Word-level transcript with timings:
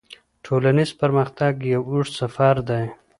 ټولنیز 0.45 0.91
پرمختګ 1.01 1.53
یو 1.73 1.81
اوږد 1.89 2.13
سفر 2.19 2.55
دی. 2.69 2.83